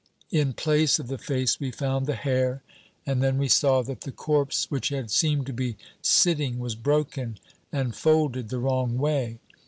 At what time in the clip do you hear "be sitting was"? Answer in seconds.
5.53-6.73